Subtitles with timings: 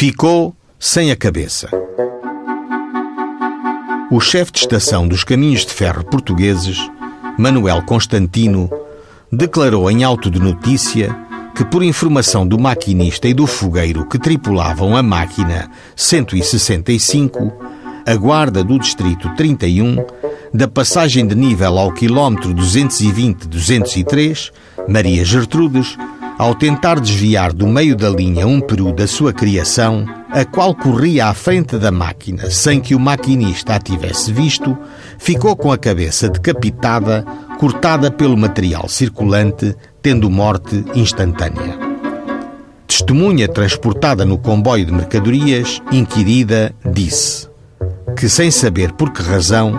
[0.00, 1.68] Ficou sem a cabeça.
[4.10, 6.78] O chefe de estação dos caminhos de ferro portugueses,
[7.36, 8.70] Manuel Constantino,
[9.30, 11.14] declarou em auto de notícia
[11.54, 17.52] que, por informação do maquinista e do fogueiro que tripulavam a máquina 165,
[18.06, 19.96] a guarda do Distrito 31,
[20.54, 24.50] da passagem de nível ao quilómetro 220-203,
[24.88, 25.98] Maria Gertrudes,
[26.40, 31.26] ao tentar desviar do meio da linha um peru da sua criação, a qual corria
[31.26, 34.74] à frente da máquina sem que o maquinista a tivesse visto,
[35.18, 37.26] ficou com a cabeça decapitada,
[37.58, 41.78] cortada pelo material circulante, tendo morte instantânea.
[42.86, 47.50] Testemunha transportada no comboio de mercadorias, inquirida, disse
[48.16, 49.78] que, sem saber por que razão,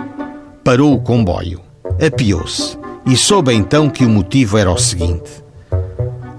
[0.62, 1.60] parou o comboio,
[2.00, 5.41] apiou-se e soube então que o motivo era o seguinte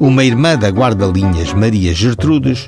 [0.06, 2.68] uma irmã da guarda-linhas Maria Gertrudes,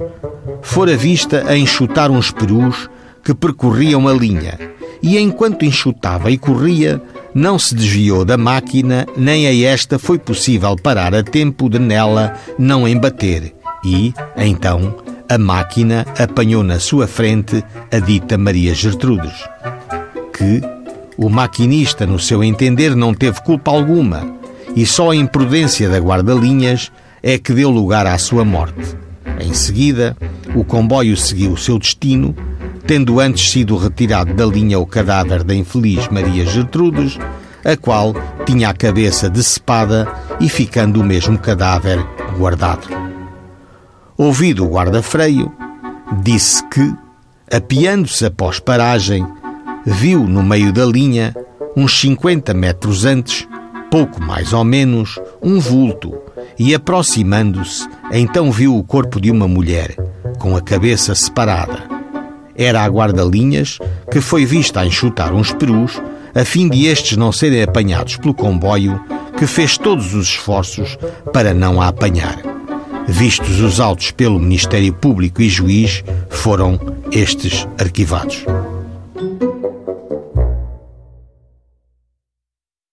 [0.62, 2.89] fora vista a enxutar uns perus
[3.21, 4.57] que percorriam a linha
[5.04, 7.01] e, enquanto enxutava e corria,
[7.34, 12.34] não se desviou da máquina, nem a esta foi possível parar a tempo de nela
[12.57, 13.54] não embater.
[13.84, 14.95] E, então,
[15.27, 19.43] a máquina apanhou na sua frente a dita Maria Gertrudes,
[20.32, 20.62] que
[21.17, 24.26] o maquinista, no seu entender, não teve culpa alguma,
[24.73, 26.91] e só a imprudência da guarda-linhas
[27.27, 28.95] é que deu lugar à sua morte.
[29.40, 30.15] Em seguida,
[30.54, 32.35] o comboio seguiu o seu destino,
[32.85, 37.17] tendo antes sido retirado da linha o cadáver da infeliz Maria Gertrudes,
[37.65, 38.13] a qual
[38.45, 40.07] tinha a cabeça decepada
[40.40, 41.98] e ficando o mesmo cadáver
[42.37, 42.87] guardado.
[44.15, 45.51] Ouvido o guarda-freio,
[46.21, 46.93] disse que,
[47.51, 49.26] apiando-se após paragem,
[49.84, 51.35] viu no meio da linha,
[51.76, 53.48] uns 50 metros antes,
[53.89, 56.13] pouco mais ou menos, um vulto
[56.57, 59.96] e, aproximando-se, então viu o corpo de uma mulher,
[60.40, 61.84] com a cabeça separada.
[62.55, 63.79] Era a guarda-linhas
[64.12, 66.01] que foi vista a enxutar uns perus,
[66.34, 69.00] a fim de estes não serem apanhados pelo comboio,
[69.38, 70.97] que fez todos os esforços
[71.33, 72.39] para não a apanhar.
[73.07, 76.79] Vistos os autos pelo Ministério Público e juiz, foram
[77.12, 78.45] estes arquivados.